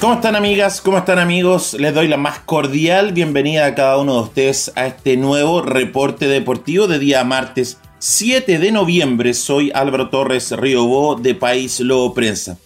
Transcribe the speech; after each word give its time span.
¿Cómo 0.00 0.14
están 0.14 0.36
amigas? 0.36 0.80
¿Cómo 0.80 0.98
están 0.98 1.18
amigos? 1.18 1.74
Les 1.74 1.94
doy 1.94 2.08
la 2.08 2.16
más 2.16 2.40
cordial 2.40 3.12
bienvenida 3.12 3.64
a 3.64 3.74
cada 3.74 3.96
uno 3.96 4.14
de 4.14 4.20
ustedes 4.20 4.72
a 4.74 4.86
este 4.86 5.16
nuevo 5.16 5.62
reporte 5.62 6.26
deportivo 6.26 6.86
de 6.86 6.98
día 6.98 7.24
martes 7.24 7.78
7 8.00 8.58
de 8.58 8.72
noviembre. 8.72 9.32
Soy 9.32 9.70
Álvaro 9.74 10.10
Torres 10.10 10.50
Riobó 10.50 11.14
de 11.14 11.34
País 11.34 11.80
Lobo 11.80 12.12
Prensa. 12.12 12.58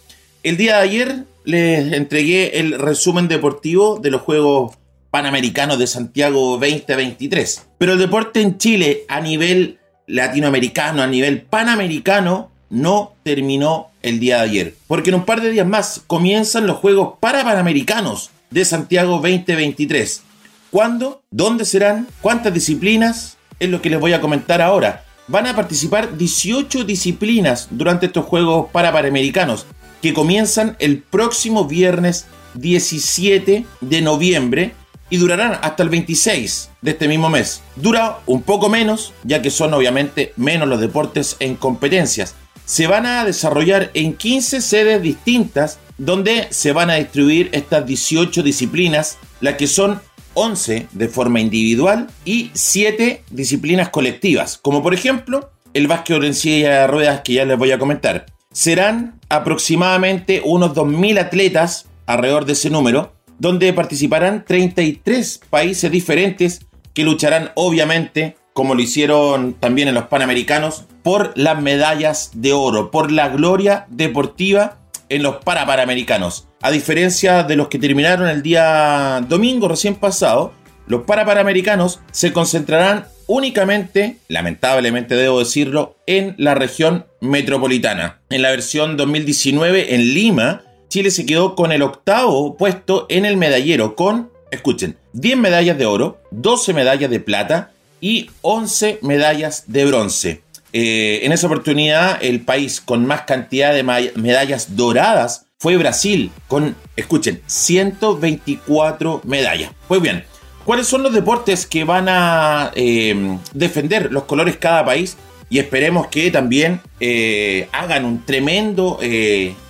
El 0.43 0.57
día 0.57 0.77
de 0.77 0.83
ayer 0.83 1.25
les 1.45 1.93
entregué 1.93 2.59
el 2.59 2.79
resumen 2.79 3.29
deportivo 3.29 4.01
de 4.01 4.11
los 4.11 4.23
Juegos 4.23 4.77
Panamericanos 5.11 5.79
de 5.79 5.87
Santiago 5.87 6.59
2023. 6.59 7.69
Pero 7.79 7.93
el 7.93 7.99
deporte 7.99 8.41
en 8.41 8.59
Chile 8.59 9.05
a 9.07 9.21
nivel 9.21 9.79
latinoamericano, 10.07 11.03
a 11.03 11.07
nivel 11.07 11.43
panamericano, 11.43 12.51
no 12.71 13.12
terminó 13.23 13.89
el 14.03 14.21
día 14.21 14.37
de 14.37 14.43
ayer. 14.43 14.75
Porque 14.87 15.11
en 15.11 15.17
un 15.17 15.25
par 15.25 15.41
de 15.41 15.50
días 15.50 15.67
más 15.67 16.03
comienzan 16.07 16.67
los 16.67 16.79
Juegos 16.79 17.14
Parapanamericanos 17.21 18.31
de 18.50 18.64
Santiago 18.64 19.21
2023. 19.21 20.22
¿Cuándo? 20.71 21.22
¿Dónde 21.31 21.64
serán? 21.64 22.07
¿Cuántas 22.21 22.53
disciplinas? 22.53 23.36
Es 23.58 23.68
lo 23.71 23.81
que 23.82 23.91
les 23.91 24.00
voy 24.00 24.13
a 24.13 24.21
comentar 24.21 24.61
ahora. 24.61 25.04
Van 25.27 25.46
a 25.46 25.57
participar 25.57 26.17
18 26.17 26.85
disciplinas 26.85 27.68
durante 27.71 28.07
estos 28.07 28.25
Juegos 28.25 28.71
Parapanamericanos 28.71 29.66
que 30.00 30.14
comienzan 30.14 30.77
el 30.79 30.99
próximo 30.99 31.64
viernes 31.64 32.27
17 32.55 33.64
de 33.80 34.00
noviembre 34.00 34.75
y 35.11 35.16
durarán 35.16 35.58
hasta 35.62 35.83
el 35.83 35.89
26 35.89 36.70
de 36.83 36.91
este 36.91 37.08
mismo 37.08 37.30
mes. 37.30 37.62
Dura 37.77 38.19
un 38.27 38.42
poco 38.42 38.69
menos, 38.69 39.12
ya 39.25 39.42
que 39.42 39.50
son 39.50 39.72
obviamente 39.75 40.33
menos 40.36 40.69
los 40.69 40.80
deportes 40.80 41.36
en 41.41 41.56
competencias. 41.56 42.34
Se 42.69 42.86
van 42.86 43.06
a 43.06 43.25
desarrollar 43.25 43.91
en 43.95 44.12
15 44.12 44.61
sedes 44.61 45.00
distintas 45.00 45.78
donde 45.97 46.48
se 46.50 46.72
van 46.72 46.91
a 46.91 46.97
distribuir 46.97 47.48
estas 47.53 47.86
18 47.86 48.42
disciplinas, 48.42 49.16
las 49.41 49.55
que 49.55 49.66
son 49.66 50.02
11 50.34 50.89
de 50.92 51.08
forma 51.08 51.41
individual 51.41 52.08
y 52.27 52.50
7 52.52 53.24
disciplinas 53.30 53.89
colectivas, 53.89 54.58
como 54.58 54.83
por 54.83 54.92
ejemplo 54.92 55.50
el 55.72 55.86
básquet 55.86 56.22
en 56.22 56.34
silla 56.34 56.83
de 56.83 56.86
ruedas 56.89 57.22
que 57.22 57.33
ya 57.33 57.46
les 57.46 57.56
voy 57.56 57.72
a 57.72 57.78
comentar. 57.78 58.27
Serán 58.52 59.19
aproximadamente 59.30 60.42
unos 60.44 60.74
2.000 60.74 61.20
atletas, 61.20 61.86
alrededor 62.05 62.44
de 62.44 62.52
ese 62.52 62.69
número, 62.69 63.14
donde 63.39 63.72
participarán 63.72 64.44
33 64.44 65.41
países 65.48 65.91
diferentes 65.91 66.66
que 66.92 67.02
lucharán 67.02 67.50
obviamente, 67.55 68.36
como 68.52 68.74
lo 68.74 68.83
hicieron 68.83 69.55
también 69.55 69.89
en 69.89 69.94
los 69.94 70.08
Panamericanos, 70.08 70.84
por 71.09 71.33
las 71.39 71.59
medallas 71.62 72.33
de 72.34 72.53
oro, 72.53 72.91
por 72.91 73.11
la 73.11 73.31
gloria 73.31 73.87
deportiva 73.89 74.77
en 75.09 75.23
los 75.23 75.37
Parapanamericanos. 75.37 76.48
A 76.61 76.70
diferencia 76.70 77.45
de 77.45 77.56
los 77.56 77.69
que 77.69 77.78
terminaron 77.78 78.28
el 78.28 78.42
día 78.42 79.25
domingo 79.27 79.69
recién 79.69 79.95
pasado, 79.95 80.53
los 80.86 81.05
Parapanamericanos 81.05 82.01
se 82.12 82.34
concentrarán 82.34 83.06
únicamente, 83.27 84.19
lamentablemente 84.29 85.14
debo 85.14 85.39
decirlo, 85.39 85.97
en 86.06 86.34
la 86.36 86.55
región 86.55 87.06
metropolitana. 87.23 88.20
En 88.29 88.42
la 88.42 88.51
versión 88.51 88.98
2019 88.98 89.95
en 89.95 90.12
Lima, 90.12 90.61
Chile 90.91 91.11
se 91.11 91.25
quedó 91.25 91.55
con 91.55 91.73
el 91.73 91.81
octavo 91.81 92.59
puesto 92.59 93.06
en 93.09 93.25
el 93.25 93.39
medallero 93.39 93.97
con, 93.97 94.31
escuchen, 94.51 94.98
10 95.14 95.39
medallas 95.39 95.79
de 95.79 95.86
oro, 95.86 96.20
12 96.33 96.75
medallas 96.75 97.09
de 97.09 97.20
plata 97.20 97.70
y 97.98 98.31
11 98.42 98.98
medallas 99.01 99.64
de 99.69 99.86
bronce. 99.86 100.42
Eh, 100.72 101.20
en 101.22 101.33
esa 101.33 101.47
oportunidad, 101.47 102.19
el 102.22 102.41
país 102.41 102.80
con 102.80 103.06
más 103.06 103.22
cantidad 103.22 103.72
de 103.72 103.83
medallas 103.83 104.77
doradas 104.77 105.47
fue 105.58 105.77
Brasil, 105.77 106.30
con, 106.47 106.77
escuchen, 106.97 107.42
124 107.47 109.22
medallas. 109.24 109.72
Pues 109.89 110.00
bien, 110.00 110.24
¿cuáles 110.64 110.86
son 110.86 111.02
los 111.02 111.12
deportes 111.12 111.66
que 111.66 111.84
van 111.84 112.08
a 112.08 112.70
eh, 112.74 113.39
defender 113.52 114.12
los 114.12 114.24
colores 114.24 114.56
cada 114.56 114.84
país? 114.84 115.17
Y 115.51 115.58
esperemos 115.58 116.08
que 116.08 116.30
también 116.30 116.83
eh, 117.00 117.68
hagan 117.73 118.05
un 118.05 118.24
tremendo 118.27 119.00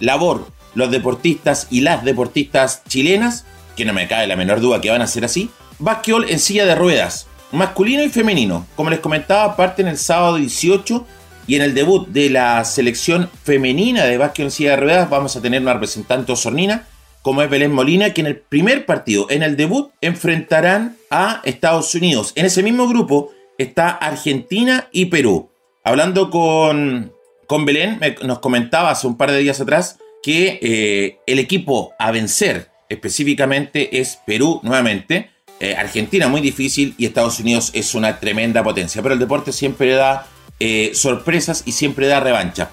labor 0.01 0.49
los 0.75 0.91
deportistas 0.91 1.69
y 1.71 1.81
las 1.81 2.05
deportistas 2.05 2.83
chilenas, 2.89 3.45
que 3.77 3.85
no 3.85 3.93
me 3.93 4.09
cabe 4.09 4.27
la 4.27 4.37
menor 4.37 4.61
duda 4.61 4.81
que 4.81 4.91
van 4.91 5.03
a 5.03 5.07
ser 5.07 5.25
así, 5.25 5.51
básquetbol 5.79 6.29
en 6.29 6.39
silla 6.39 6.67
de 6.67 6.75
ruedas, 6.75 7.28
masculino 7.53 8.03
y 8.03 8.09
femenino. 8.09 8.67
Como 8.77 8.91
les 8.91 9.01
comentaba, 9.01 9.57
parten 9.57 9.89
el 9.89 9.99
sábado 9.99 10.37
18 10.37 11.07
y 11.47 11.57
en 11.57 11.63
el 11.63 11.75
debut 11.75 12.07
de 12.09 12.31
la 12.31 12.65
selección 12.65 13.31
femenina 13.43 14.05
de 14.05 14.19
básquetbol 14.19 14.49
en 14.49 14.51
silla 14.51 14.71
de 14.73 14.77
ruedas 14.77 15.11
vamos 15.11 15.35
a 15.35 15.41
tener 15.41 15.63
una 15.63 15.73
representante 15.73 16.31
osornina, 16.31 16.87
como 17.23 17.43
es 17.43 17.51
Belén 17.51 17.73
Molina, 17.73 18.13
que 18.13 18.21
en 18.21 18.27
el 18.27 18.37
primer 18.37 18.85
partido, 18.87 19.27
en 19.31 19.43
el 19.43 19.57
debut, 19.57 19.91
enfrentarán 20.01 20.97
a 21.11 21.41
Estados 21.45 21.95
Unidos. 21.95 22.33
En 22.37 22.45
ese 22.45 22.63
mismo 22.63 22.87
grupo 22.87 23.33
está 23.57 23.91
Argentina 23.91 24.89
y 24.93 25.07
Perú. 25.07 25.51
Hablando 25.85 26.31
con, 26.31 27.13
con 27.47 27.65
Belén, 27.65 27.99
nos 28.25 28.41
comentaba 28.41 28.91
hace 28.91 29.07
un 29.07 29.17
par 29.17 29.31
de 29.31 29.39
días 29.39 29.61
atrás 29.61 29.99
que 30.23 30.59
eh, 30.61 31.19
el 31.27 31.39
equipo 31.39 31.93
a 31.99 32.11
vencer 32.11 32.71
específicamente 32.89 34.01
es 34.01 34.19
Perú 34.27 34.61
nuevamente. 34.63 35.31
Eh, 35.61 35.75
Argentina 35.77 36.29
muy 36.29 36.41
difícil 36.41 36.95
y 36.99 37.07
Estados 37.07 37.41
Unidos 37.41 37.71
es 37.73 37.95
una 37.95 38.21
tremenda 38.21 38.63
potencia. 38.63 39.03
Pero 39.03 39.15
el 39.15 39.21
deporte 39.21 39.53
siempre 39.53 39.93
da 39.93 40.27
eh, 40.61 40.93
sorpresas 40.95 41.63
y 41.67 41.73
siempre 41.73 42.07
da 42.07 42.21
revancha. 42.21 42.71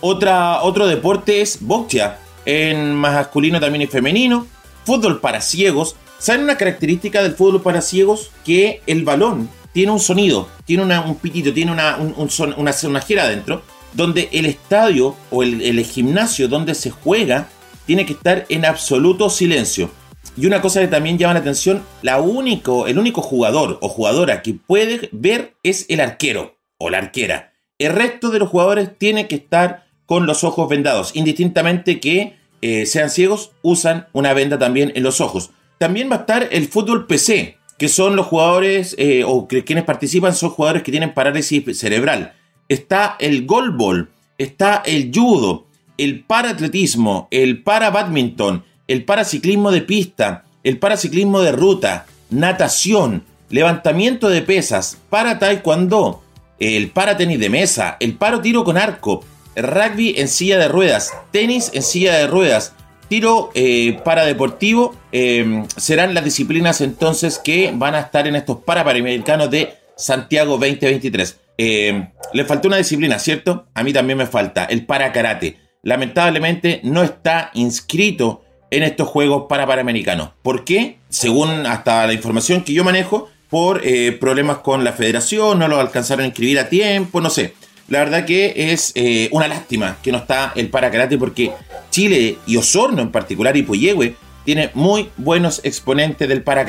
Otra, 0.00 0.62
otro 0.62 0.86
deporte 0.86 1.40
es 1.40 1.58
boxea, 1.60 2.18
en 2.44 2.94
masculino 2.94 3.60
también 3.60 3.82
y 3.82 3.86
femenino. 3.86 4.46
Fútbol 4.84 5.20
para 5.20 5.40
ciegos. 5.40 5.96
¿Saben 6.18 6.44
una 6.44 6.56
característica 6.56 7.22
del 7.22 7.34
fútbol 7.34 7.62
para 7.62 7.80
ciegos? 7.80 8.30
Que 8.44 8.82
el 8.86 9.04
balón 9.04 9.50
tiene 9.72 9.92
un 9.92 10.00
sonido, 10.00 10.48
tiene 10.64 10.82
un 10.82 11.16
pitito, 11.16 11.52
tiene 11.52 11.72
una, 11.72 11.98
una 11.98 12.72
sonajera 12.72 13.24
adentro 13.24 13.62
donde 13.96 14.28
el 14.32 14.46
estadio 14.46 15.16
o 15.30 15.42
el, 15.42 15.84
gimnasio 15.84 16.48
donde 16.48 16.74
se 16.74 16.90
juega 16.90 17.48
tiene 17.86 18.04
que 18.04 18.12
estar 18.12 18.46
en 18.48 18.64
absoluto 18.64 19.30
silencio. 19.30 19.90
Y 20.36 20.46
una 20.46 20.60
cosa 20.60 20.80
que 20.80 20.88
también 20.88 21.18
llama 21.18 21.34
la 21.34 21.40
atención, 21.40 21.82
la 22.02 22.20
único, 22.20 22.86
el 22.86 22.98
único 22.98 23.22
jugador 23.22 23.78
o 23.80 23.88
jugadora 23.88 24.42
que 24.42 24.54
puede 24.54 25.08
ver 25.12 25.54
es 25.62 25.86
el 25.88 26.00
arquero 26.00 26.58
o 26.78 26.90
la 26.90 26.98
arquera. 26.98 27.54
El 27.78 27.92
resto 27.92 28.30
de 28.30 28.38
los 28.38 28.48
jugadores 28.48 28.90
tiene 28.98 29.28
que 29.28 29.36
estar 29.36 29.86
con 30.04 30.26
los 30.26 30.44
ojos 30.44 30.68
vendados, 30.68 31.14
indistintamente 31.14 32.00
que 32.00 32.36
eh, 32.62 32.86
sean 32.86 33.10
ciegos, 33.10 33.52
usan 33.62 34.08
una 34.12 34.32
venda 34.34 34.58
también 34.58 34.92
en 34.94 35.02
los 35.02 35.20
ojos. 35.20 35.50
También 35.78 36.10
va 36.10 36.16
a 36.16 36.20
estar 36.20 36.48
el 36.52 36.68
fútbol 36.68 37.06
PC, 37.06 37.58
que 37.78 37.88
son 37.88 38.16
los 38.16 38.26
jugadores 38.26 38.94
eh, 38.98 39.24
o 39.26 39.48
quienes 39.48 39.84
participan 39.84 40.34
son 40.34 40.50
jugadores 40.50 40.82
que 40.82 40.92
tienen 40.92 41.14
parálisis 41.14 41.78
cerebral 41.78 42.34
está 42.68 43.16
el 43.18 43.46
golbol, 43.46 44.10
está 44.38 44.82
el 44.84 45.10
judo, 45.14 45.66
el 45.98 46.24
paraatletismo, 46.24 47.28
el 47.30 47.62
para 47.62 47.90
badminton, 47.90 48.64
el 48.88 49.04
paraciclismo 49.04 49.70
de 49.70 49.82
pista, 49.82 50.44
el 50.62 50.78
paraciclismo 50.78 51.40
de 51.40 51.52
ruta, 51.52 52.06
natación, 52.30 53.24
levantamiento 53.50 54.28
de 54.28 54.42
pesas, 54.42 54.98
para 55.10 55.38
taekwondo, 55.38 56.22
el 56.58 56.90
para 56.90 57.16
tenis 57.16 57.38
de 57.38 57.50
mesa, 57.50 57.96
el 58.00 58.14
paro 58.14 58.40
tiro 58.40 58.64
con 58.64 58.76
arco, 58.76 59.24
rugby 59.56 60.14
en 60.18 60.28
silla 60.28 60.58
de 60.58 60.68
ruedas, 60.68 61.12
tenis 61.30 61.70
en 61.74 61.82
silla 61.82 62.16
de 62.16 62.26
ruedas, 62.26 62.74
tiro 63.08 63.50
eh, 63.54 64.00
para 64.04 64.24
deportivo, 64.24 64.94
em, 65.12 65.66
serán 65.76 66.14
las 66.14 66.24
disciplinas 66.24 66.80
entonces 66.80 67.38
que 67.38 67.72
van 67.74 67.94
a 67.94 68.00
estar 68.00 68.26
en 68.26 68.36
estos 68.36 68.58
para 68.58 68.84
panamericanos 68.84 69.50
de 69.50 69.74
Santiago 69.96 70.52
2023. 70.58 71.38
Eh, 71.58 72.08
le 72.32 72.44
faltó 72.44 72.68
una 72.68 72.76
disciplina, 72.76 73.18
¿cierto? 73.18 73.66
A 73.74 73.82
mí 73.82 73.92
también 73.92 74.18
me 74.18 74.26
falta, 74.26 74.64
el 74.64 74.84
para 74.84 75.12
karate. 75.12 75.58
Lamentablemente 75.82 76.80
no 76.82 77.02
está 77.02 77.50
inscrito 77.54 78.42
en 78.76 78.82
estos 78.82 79.08
Juegos 79.08 79.44
para 79.48 79.66
Panamericanos. 79.66 80.30
¿Por 80.42 80.64
qué? 80.64 80.98
Según 81.08 81.66
hasta 81.66 82.06
la 82.06 82.12
información 82.12 82.62
que 82.62 82.72
yo 82.72 82.84
manejo, 82.84 83.28
por 83.48 83.80
eh, 83.84 84.12
problemas 84.12 84.58
con 84.58 84.84
la 84.84 84.92
federación, 84.92 85.58
no 85.58 85.68
lo 85.68 85.80
alcanzaron 85.80 86.24
a 86.24 86.26
inscribir 86.26 86.58
a 86.58 86.68
tiempo, 86.68 87.20
no 87.20 87.30
sé. 87.30 87.54
La 87.88 88.00
verdad 88.00 88.24
que 88.24 88.72
es 88.72 88.92
eh, 88.96 89.28
una 89.30 89.48
lástima 89.48 89.98
que 90.02 90.10
no 90.10 90.18
está 90.18 90.52
el 90.56 90.68
para 90.68 90.90
karate 90.90 91.16
porque 91.18 91.52
Chile 91.90 92.38
y 92.46 92.56
Osorno 92.56 93.00
en 93.02 93.12
particular 93.12 93.56
y 93.56 93.62
Puyehue 93.62 94.16
tiene 94.44 94.70
muy 94.74 95.10
buenos 95.16 95.60
exponentes 95.64 96.28
del 96.28 96.42
para. 96.42 96.66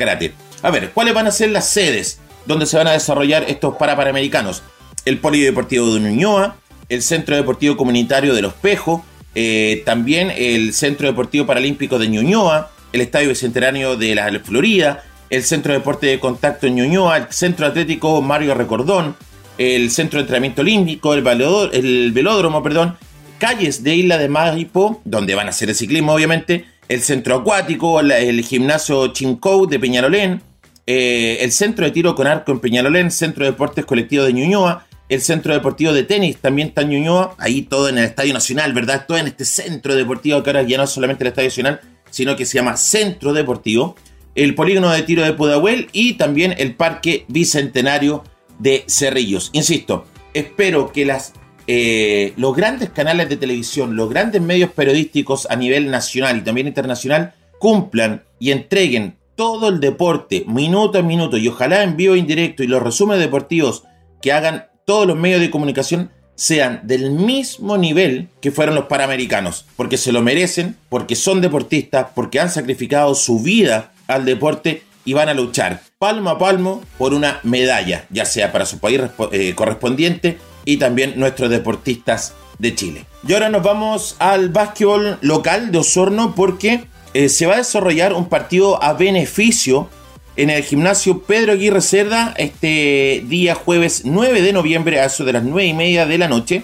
A 0.62 0.70
ver, 0.70 0.90
¿cuáles 0.90 1.14
van 1.14 1.26
a 1.26 1.32
ser 1.32 1.50
las 1.50 1.68
sedes 1.68 2.20
donde 2.46 2.66
se 2.66 2.76
van 2.76 2.86
a 2.86 2.92
desarrollar 2.92 3.44
estos 3.48 3.76
para 3.76 3.96
panamericanos? 3.96 4.62
el 5.08 5.18
Polideportivo 5.18 5.94
de 5.94 6.00
Ñuñoa, 6.00 6.56
el 6.88 7.02
Centro 7.02 7.34
Deportivo 7.34 7.76
Comunitario 7.76 8.34
de 8.34 8.42
Los 8.42 8.52
Pejos, 8.52 9.00
eh, 9.34 9.82
también 9.84 10.32
el 10.36 10.72
Centro 10.72 11.06
Deportivo 11.06 11.46
Paralímpico 11.46 11.98
de 11.98 12.08
Ñuñoa, 12.08 12.70
el 12.92 13.00
Estadio 13.00 13.28
Bicentenario 13.28 13.96
de 13.96 14.14
la 14.14 14.30
Florida, 14.42 15.04
el 15.30 15.42
Centro 15.42 15.72
de 15.72 15.78
Deporte 15.78 16.06
de 16.06 16.18
Contacto 16.18 16.66
en 16.66 16.76
Ñuñoa, 16.76 17.16
el 17.18 17.26
Centro 17.30 17.66
Atlético 17.66 18.22
Mario 18.22 18.54
Recordón, 18.54 19.16
el 19.58 19.90
Centro 19.90 20.18
de 20.18 20.22
Entrenamiento 20.22 20.62
Olímpico, 20.62 21.14
el, 21.14 21.26
el 21.72 22.12
Velódromo, 22.12 22.62
perdón, 22.62 22.96
calles 23.38 23.82
de 23.82 23.94
Isla 23.94 24.18
de 24.18 24.28
Maipo, 24.28 25.00
donde 25.04 25.34
van 25.34 25.46
a 25.46 25.50
hacer 25.50 25.68
el 25.68 25.74
ciclismo 25.74 26.14
obviamente, 26.14 26.64
el 26.88 27.02
centro 27.02 27.36
acuático, 27.36 28.00
el 28.00 28.42
gimnasio 28.42 29.08
Chimcou 29.08 29.66
de 29.66 29.78
Peñalolén, 29.78 30.42
eh, 30.86 31.38
el 31.42 31.52
centro 31.52 31.84
de 31.84 31.90
tiro 31.90 32.14
con 32.14 32.26
arco 32.26 32.50
en 32.50 32.60
Peñalolén, 32.60 33.10
centro 33.10 33.44
de 33.44 33.50
deportes 33.50 33.84
colectivo 33.84 34.24
de 34.24 34.32
Ñuñoa, 34.32 34.86
el 35.08 35.20
centro 35.20 35.54
deportivo 35.54 35.92
de 35.92 36.02
tenis 36.02 36.36
también 36.36 36.68
está 36.68 36.82
Ñuñoa, 36.82 37.34
ahí 37.38 37.62
todo 37.62 37.88
en 37.88 37.98
el 37.98 38.04
Estadio 38.04 38.34
Nacional, 38.34 38.72
¿verdad? 38.72 39.06
Todo 39.06 39.18
en 39.18 39.26
este 39.26 39.44
centro 39.44 39.94
deportivo 39.94 40.42
que 40.42 40.50
ahora 40.50 40.62
ya 40.62 40.76
no 40.76 40.84
es 40.84 40.90
solamente 40.90 41.24
el 41.24 41.28
Estadio 41.28 41.48
Nacional, 41.48 41.80
sino 42.10 42.36
que 42.36 42.44
se 42.44 42.58
llama 42.58 42.76
Centro 42.76 43.32
Deportivo, 43.32 43.96
el 44.34 44.54
polígono 44.54 44.90
de 44.90 45.02
tiro 45.02 45.22
de 45.24 45.32
Pudahuel 45.32 45.88
y 45.92 46.14
también 46.14 46.54
el 46.58 46.74
Parque 46.74 47.24
Bicentenario 47.28 48.22
de 48.58 48.84
Cerrillos. 48.86 49.50
Insisto, 49.52 50.06
espero 50.34 50.92
que 50.92 51.06
las, 51.06 51.32
eh, 51.66 52.34
los 52.36 52.54
grandes 52.54 52.90
canales 52.90 53.28
de 53.28 53.36
televisión, 53.36 53.96
los 53.96 54.10
grandes 54.10 54.42
medios 54.42 54.70
periodísticos 54.72 55.46
a 55.50 55.56
nivel 55.56 55.90
nacional 55.90 56.38
y 56.38 56.42
también 56.42 56.68
internacional 56.68 57.34
cumplan 57.58 58.24
y 58.38 58.50
entreguen 58.52 59.16
todo 59.36 59.68
el 59.68 59.80
deporte 59.80 60.44
minuto 60.46 60.98
a 60.98 61.02
minuto 61.02 61.36
y 61.36 61.48
ojalá 61.48 61.82
en 61.82 61.96
vivo 61.96 62.14
e 62.14 62.18
indirecto 62.18 62.62
y 62.62 62.66
los 62.66 62.82
resúmenes 62.82 63.22
deportivos 63.22 63.84
que 64.20 64.32
hagan 64.32 64.66
todos 64.88 65.06
los 65.06 65.18
medios 65.18 65.42
de 65.42 65.50
comunicación 65.50 66.10
sean 66.34 66.80
del 66.84 67.10
mismo 67.10 67.76
nivel 67.76 68.28
que 68.40 68.50
fueron 68.50 68.74
los 68.74 68.86
Panamericanos, 68.86 69.66
porque 69.76 69.98
se 69.98 70.12
lo 70.12 70.22
merecen, 70.22 70.76
porque 70.88 71.14
son 71.14 71.42
deportistas, 71.42 72.06
porque 72.14 72.40
han 72.40 72.48
sacrificado 72.48 73.14
su 73.14 73.40
vida 73.40 73.92
al 74.06 74.24
deporte 74.24 74.84
y 75.04 75.12
van 75.12 75.28
a 75.28 75.34
luchar 75.34 75.82
palmo 75.98 76.30
a 76.30 76.38
palmo 76.38 76.80
por 76.96 77.12
una 77.12 77.38
medalla, 77.42 78.06
ya 78.08 78.24
sea 78.24 78.50
para 78.50 78.64
su 78.64 78.78
país 78.78 79.02
eh, 79.30 79.52
correspondiente 79.54 80.38
y 80.64 80.78
también 80.78 81.20
nuestros 81.20 81.50
deportistas 81.50 82.32
de 82.58 82.74
Chile. 82.74 83.04
Y 83.28 83.34
ahora 83.34 83.50
nos 83.50 83.62
vamos 83.62 84.16
al 84.20 84.48
básquetbol 84.48 85.18
local 85.20 85.70
de 85.70 85.80
Osorno 85.80 86.34
porque 86.34 86.84
eh, 87.12 87.28
se 87.28 87.44
va 87.44 87.56
a 87.56 87.58
desarrollar 87.58 88.14
un 88.14 88.30
partido 88.30 88.82
a 88.82 88.94
beneficio 88.94 89.90
en 90.38 90.50
el 90.50 90.62
gimnasio 90.62 91.20
Pedro 91.22 91.52
Aguirre 91.52 91.80
Cerda 91.80 92.32
este 92.38 93.24
día 93.26 93.56
jueves 93.56 94.02
9 94.04 94.40
de 94.40 94.52
noviembre 94.52 95.00
a 95.00 95.06
eso 95.06 95.24
de 95.24 95.32
las 95.32 95.42
9 95.42 95.66
y 95.66 95.74
media 95.74 96.06
de 96.06 96.16
la 96.16 96.28
noche 96.28 96.62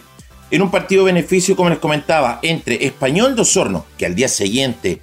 en 0.52 0.62
un 0.62 0.70
partido 0.70 1.02
beneficio, 1.02 1.56
como 1.56 1.70
les 1.70 1.80
comentaba, 1.80 2.38
entre 2.42 2.86
Español 2.86 3.34
de 3.34 3.42
Osorno, 3.42 3.84
que 3.98 4.06
al 4.06 4.14
día 4.14 4.28
siguiente 4.28 5.00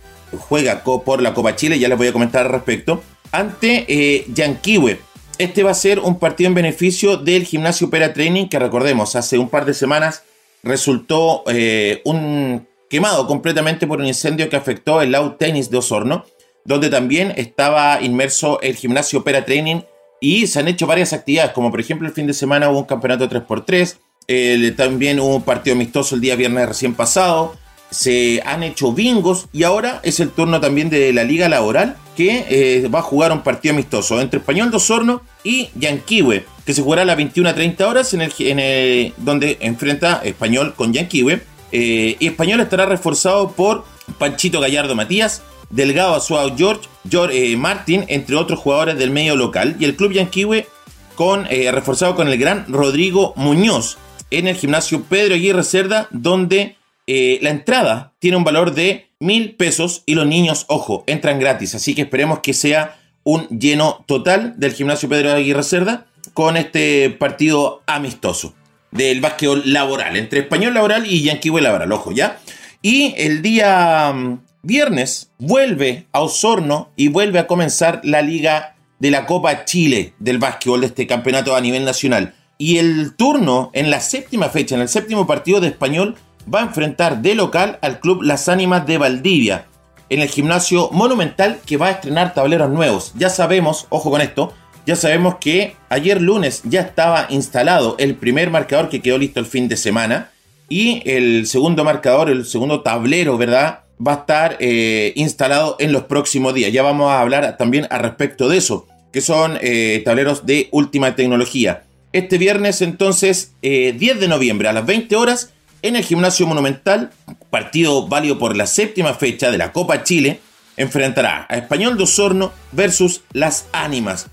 juega 0.47 0.83
por 0.83 1.21
la 1.21 1.33
Copa 1.33 1.57
Chile, 1.57 1.79
ya 1.79 1.89
les 1.89 1.97
voy 1.97 2.07
a 2.07 2.13
comentar 2.13 2.45
al 2.45 2.51
respecto, 2.53 3.03
ante 3.33 3.85
eh, 3.89 4.25
Yanquiwe. 4.33 5.01
Este 5.37 5.63
va 5.63 5.71
a 5.71 5.73
ser 5.73 5.99
un 5.99 6.17
partido 6.17 6.47
en 6.47 6.53
beneficio 6.53 7.17
del 7.17 7.43
gimnasio 7.43 7.89
Pera 7.89 8.13
Training, 8.13 8.47
que 8.47 8.59
recordemos, 8.59 9.17
hace 9.17 9.37
un 9.37 9.49
par 9.49 9.65
de 9.65 9.73
semanas 9.73 10.23
resultó 10.63 11.43
eh, 11.47 12.01
un 12.05 12.65
quemado 12.89 13.27
completamente 13.27 13.85
por 13.85 13.99
un 13.99 14.05
incendio 14.05 14.47
que 14.47 14.55
afectó 14.55 15.01
el 15.01 15.11
Loud 15.11 15.31
Tennis 15.31 15.69
de 15.69 15.77
Osorno 15.77 16.23
donde 16.65 16.89
también 16.89 17.33
estaba 17.35 18.01
inmerso 18.01 18.61
el 18.61 18.75
gimnasio 18.75 19.19
Opera 19.19 19.45
Training 19.45 19.81
y 20.19 20.47
se 20.47 20.59
han 20.59 20.67
hecho 20.67 20.87
varias 20.87 21.13
actividades, 21.13 21.51
como 21.51 21.71
por 21.71 21.79
ejemplo 21.79 22.07
el 22.07 22.13
fin 22.13 22.27
de 22.27 22.33
semana 22.33 22.69
hubo 22.69 22.79
un 22.79 22.85
campeonato 22.85 23.27
3x3, 23.27 24.75
también 24.75 25.19
hubo 25.19 25.35
un 25.35 25.43
partido 25.43 25.75
amistoso 25.75 26.15
el 26.15 26.21
día 26.21 26.35
viernes 26.35 26.67
recién 26.67 26.93
pasado, 26.93 27.55
se 27.89 28.41
han 28.45 28.63
hecho 28.63 28.93
bingos 28.93 29.47
y 29.51 29.63
ahora 29.63 29.99
es 30.03 30.19
el 30.19 30.29
turno 30.29 30.61
también 30.61 30.89
de 30.89 31.11
la 31.11 31.23
Liga 31.23 31.49
Laboral 31.49 31.97
que 32.15 32.45
eh, 32.49 32.87
va 32.87 32.99
a 32.99 33.03
jugar 33.03 33.31
un 33.31 33.41
partido 33.41 33.73
amistoso 33.73 34.19
entre 34.21 34.39
Español 34.39 34.71
de 34.71 34.77
Osorno 34.77 35.21
y 35.43 35.69
Yanquiwe, 35.75 36.45
que 36.65 36.73
se 36.73 36.81
jugará 36.81 37.01
a 37.03 37.05
las 37.05 37.17
21 37.17 37.53
30 37.53 37.87
horas 37.87 38.13
en 38.13 38.21
el, 38.21 39.13
donde 39.17 39.57
enfrenta 39.61 40.21
Español 40.23 40.73
con 40.75 40.93
Yanquiwe. 40.93 41.41
Eh, 41.73 42.17
y 42.19 42.27
Español 42.27 42.59
estará 42.59 42.85
reforzado 42.85 43.51
por 43.51 43.85
Panchito 44.17 44.59
Gallardo 44.59 44.93
Matías, 44.93 45.41
Delgado 45.71 46.15
Azuao 46.15 46.55
George, 46.55 46.87
George 47.09 47.53
eh, 47.53 47.57
Martin, 47.57 48.05
entre 48.07 48.35
otros 48.35 48.59
jugadores 48.59 48.97
del 48.97 49.09
medio 49.09 49.35
local. 49.35 49.75
Y 49.79 49.85
el 49.85 49.95
club 49.95 50.11
Yanquiwe 50.11 50.67
con, 51.15 51.47
eh, 51.49 51.71
reforzado 51.71 52.15
con 52.15 52.27
el 52.27 52.37
gran 52.37 52.65
Rodrigo 52.67 53.33
Muñoz 53.35 53.97
en 54.29 54.47
el 54.47 54.55
gimnasio 54.55 55.03
Pedro 55.03 55.35
Aguirre 55.35 55.63
Cerda, 55.63 56.07
donde 56.11 56.77
eh, 57.07 57.39
la 57.41 57.49
entrada 57.49 58.13
tiene 58.19 58.37
un 58.37 58.43
valor 58.43 58.73
de 58.73 59.09
mil 59.19 59.55
pesos 59.55 60.03
y 60.05 60.15
los 60.15 60.25
niños, 60.25 60.65
ojo, 60.67 61.03
entran 61.07 61.39
gratis. 61.39 61.75
Así 61.75 61.93
que 61.95 62.03
esperemos 62.03 62.39
que 62.39 62.53
sea 62.53 62.97
un 63.23 63.47
lleno 63.49 64.03
total 64.07 64.55
del 64.57 64.73
gimnasio 64.73 65.09
Pedro 65.09 65.31
Aguirre 65.31 65.63
Cerda 65.63 66.05
con 66.33 66.57
este 66.57 67.09
partido 67.09 67.83
amistoso 67.85 68.53
del 68.91 69.21
básquetbol 69.21 69.63
laboral, 69.65 70.17
entre 70.17 70.41
español 70.41 70.73
laboral 70.73 71.05
y 71.05 71.23
Yanquiwe 71.23 71.61
laboral, 71.61 71.91
ojo, 71.91 72.11
¿ya? 72.11 72.39
Y 72.81 73.13
el 73.17 73.41
día 73.41 74.11
mm, 74.13 74.39
viernes 74.63 75.31
vuelve 75.39 76.07
a 76.11 76.21
Osorno 76.21 76.89
y 76.95 77.07
vuelve 77.07 77.39
a 77.39 77.47
comenzar 77.47 78.01
la 78.03 78.21
liga 78.21 78.75
de 78.99 79.11
la 79.11 79.25
Copa 79.25 79.65
Chile 79.65 80.13
del 80.19 80.37
básquetbol 80.37 80.81
de 80.81 80.87
este 80.87 81.07
campeonato 81.07 81.55
a 81.55 81.61
nivel 81.61 81.85
nacional. 81.85 82.33
Y 82.57 82.77
el 82.77 83.15
turno 83.15 83.71
en 83.73 83.89
la 83.89 83.99
séptima 83.99 84.49
fecha, 84.49 84.75
en 84.75 84.81
el 84.81 84.89
séptimo 84.89 85.25
partido 85.25 85.59
de 85.59 85.67
español, 85.67 86.15
va 86.53 86.59
a 86.59 86.65
enfrentar 86.65 87.21
de 87.21 87.35
local 87.35 87.79
al 87.81 87.99
club 87.99 88.21
Las 88.21 88.49
Ánimas 88.49 88.85
de 88.85 88.97
Valdivia 88.97 89.65
en 90.09 90.19
el 90.19 90.27
gimnasio 90.27 90.89
monumental 90.91 91.59
que 91.65 91.77
va 91.77 91.87
a 91.87 91.91
estrenar 91.91 92.33
tableros 92.33 92.69
nuevos. 92.69 93.13
Ya 93.15 93.29
sabemos, 93.29 93.87
ojo 93.89 94.11
con 94.11 94.21
esto, 94.21 94.53
ya 94.85 94.95
sabemos 94.95 95.35
que 95.39 95.75
ayer 95.89 96.21
lunes 96.21 96.61
ya 96.65 96.81
estaba 96.81 97.27
instalado 97.29 97.95
el 97.97 98.15
primer 98.15 98.51
marcador 98.51 98.89
que 98.89 99.01
quedó 99.01 99.17
listo 99.17 99.39
el 99.39 99.45
fin 99.45 99.67
de 99.67 99.77
semana 99.77 100.31
y 100.67 101.01
el 101.09 101.47
segundo 101.47 101.83
marcador, 101.83 102.29
el 102.29 102.45
segundo 102.45 102.81
tablero, 102.81 103.37
¿verdad? 103.37 103.81
Va 104.05 104.13
a 104.13 104.15
estar 104.17 104.57
eh, 104.59 105.13
instalado 105.15 105.75
en 105.79 105.91
los 105.91 106.03
próximos 106.03 106.53
días. 106.53 106.71
Ya 106.71 106.83
vamos 106.83 107.11
a 107.11 107.21
hablar 107.21 107.57
también 107.57 107.87
al 107.89 108.01
respecto 108.01 108.49
de 108.49 108.57
eso, 108.57 108.87
que 109.11 109.21
son 109.21 109.57
eh, 109.61 110.01
tableros 110.03 110.45
de 110.45 110.69
última 110.71 111.15
tecnología. 111.15 111.83
Este 112.13 112.37
viernes 112.37 112.81
entonces, 112.81 113.53
10 113.61 113.95
eh, 114.01 114.15
de 114.19 114.27
noviembre 114.27 114.67
a 114.67 114.73
las 114.73 114.85
20 114.85 115.15
horas, 115.15 115.53
en 115.81 115.95
el 115.95 116.03
Gimnasio 116.03 116.45
Monumental, 116.45 117.11
partido 117.49 118.07
válido 118.07 118.37
por 118.37 118.55
la 118.55 118.67
séptima 118.67 119.13
fecha 119.13 119.49
de 119.49 119.57
la 119.57 119.71
Copa 119.71 120.03
Chile, 120.03 120.39
enfrentará 120.77 121.45
a 121.49 121.57
Español 121.57 121.97
de 121.97 122.03
Osorno 122.03 122.51
versus 122.71 123.21
Las 123.33 123.65
Ánimas. 123.71 124.27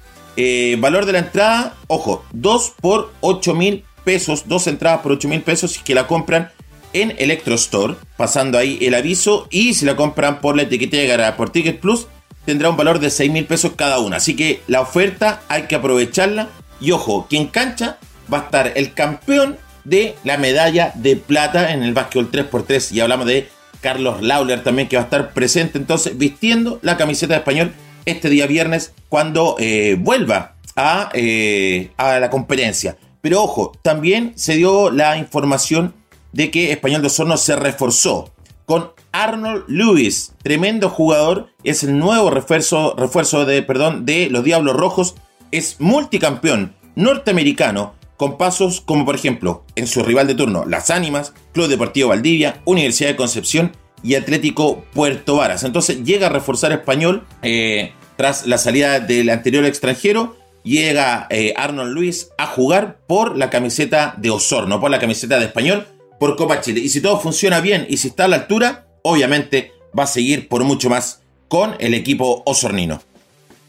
valor 0.79 1.07
de 1.07 1.13
la 1.13 1.19
entrada, 1.21 1.77
ojo, 1.87 2.25
2 2.33 2.75
por 2.81 3.13
8 3.21 3.55
mil 3.55 3.85
pesos, 4.05 4.45
dos 4.47 4.67
entradas 4.67 5.01
por 5.01 5.13
8 5.13 5.29
mil 5.29 5.43
pesos 5.43 5.77
y 5.79 5.83
que 5.83 5.95
la 5.95 6.07
compran 6.07 6.51
en 6.93 7.15
Electro 7.19 7.55
Store, 7.55 7.95
pasando 8.17 8.59
ahí 8.59 8.79
el 8.81 8.95
aviso 8.95 9.47
y 9.51 9.75
si 9.75 9.85
la 9.85 9.97
compran 9.97 10.41
por 10.41 10.57
la 10.57 10.63
etiqueta 10.63 10.97
de 10.97 11.33
por 11.33 11.51
Ticket 11.51 11.81
Plus 11.81 12.07
tendrá 12.45 12.71
un 12.71 12.77
valor 12.77 12.99
de 12.99 13.11
6 13.11 13.31
mil 13.31 13.45
pesos 13.45 13.73
cada 13.77 13.99
una. 13.99 14.17
Así 14.17 14.35
que 14.35 14.63
la 14.67 14.81
oferta 14.81 15.43
hay 15.49 15.65
que 15.65 15.75
aprovecharla 15.75 16.49
y 16.81 16.93
ojo, 16.93 17.27
quien 17.29 17.49
cancha 17.49 17.99
va 18.33 18.39
a 18.39 18.43
estar 18.45 18.73
el 18.75 18.95
campeón 18.95 19.59
de 19.85 20.15
la 20.25 20.39
medalla 20.39 20.93
de 20.95 21.17
plata 21.17 21.73
en 21.73 21.83
el 21.83 21.93
básquetbol 21.95 22.31
3x3 22.31 22.93
y 22.93 23.01
hablamos 23.01 23.27
de 23.27 23.49
Carlos 23.81 24.23
Lauler 24.23 24.63
también 24.63 24.89
que 24.89 24.97
va 24.97 25.03
a 25.03 25.05
estar 25.05 25.33
presente 25.33 25.79
entonces 25.79 26.17
vistiendo 26.19 26.79
la 26.83 26.97
camiseta 26.97 27.35
de 27.35 27.39
español 27.41 27.73
este 28.05 28.29
día 28.29 28.47
viernes 28.47 28.93
cuando 29.09 29.57
eh, 29.59 29.97
vuelva 29.99 30.55
a, 30.77 31.11
eh, 31.13 31.91
a 31.97 32.19
la 32.19 32.31
competencia. 32.31 32.97
Pero 33.21 33.43
ojo, 33.43 33.73
también 33.83 34.33
se 34.37 34.55
dio 34.55 34.91
la 34.91 35.17
información 35.19 35.95
de 36.33 36.51
que 36.51 36.73
Español 36.73 37.03
de 37.03 37.09
Osorno 37.09 37.37
se 37.37 37.57
reforzó 37.57 38.33
con 38.67 38.91
Arnold 39.13 39.65
Lewis, 39.67 40.35
tremendo 40.43 40.91
jugador, 40.91 41.49
es 41.65 41.83
el 41.83 41.99
nuevo 41.99 42.31
refuerzo, 42.31 42.95
refuerzo 42.97 43.47
de, 43.47 43.63
perdón, 43.63 44.05
de 44.05 44.29
los 44.31 44.45
Diablos 44.45 44.77
Rojos, 44.77 45.15
es 45.51 45.81
multicampeón 45.81 46.75
norteamericano 46.95 47.95
con 48.19 48.37
pasos 48.37 48.83
como 48.83 49.07
por 49.07 49.15
ejemplo 49.15 49.65
en 49.77 49.87
su 49.87 50.03
rival 50.03 50.27
de 50.27 50.35
turno 50.35 50.67
Las 50.67 50.91
Ánimas, 50.91 51.33
Club 51.53 51.69
Deportivo 51.69 52.11
Valdivia, 52.11 52.61
Universidad 52.67 53.11
de 53.11 53.17
Concepción 53.17 53.73
y 54.03 54.17
Atlético 54.17 54.85
Puerto 54.93 55.37
Varas. 55.37 55.65
Entonces 55.65 56.05
llega 56.05 56.27
a 56.27 56.31
reforzar 56.31 56.73
español 56.73 57.25
eh, 57.43 57.93
tras 58.17 58.47
la 58.47 58.59
salida 58.59 59.01
del 59.01 59.31
anterior 59.31 59.65
extranjero. 59.65 60.37
Llega 60.65 61.27
eh, 61.31 61.55
Arnold 61.57 61.95
Luis 61.95 62.31
a 62.37 62.47
jugar 62.47 62.99
por 63.07 63.37
la 63.37 63.49
camiseta 63.49 64.15
de 64.19 64.31
Osorno, 64.31 64.81
por 64.81 64.91
la 64.91 64.99
camiseta 64.99 65.39
de 65.39 65.47
español 65.47 65.87
por 66.19 66.37
Copa 66.37 66.61
Chile. 66.61 66.81
Y 66.81 66.89
si 66.89 67.01
todo 67.01 67.21
funciona 67.21 67.61
bien 67.61 67.87
y 67.89 67.97
si 67.97 68.09
está 68.09 68.25
a 68.25 68.29
la 68.29 68.37
altura, 68.37 68.87
obviamente 69.03 69.73
va 69.99 70.05
a 70.05 70.07
seguir 70.07 70.49
por 70.49 70.65
mucho 70.65 70.91
más 70.91 71.23
con 71.49 71.75
el 71.79 71.95
equipo 71.95 72.43
osornino. 72.47 73.01